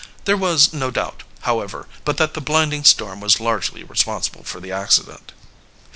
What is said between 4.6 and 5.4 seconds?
accident.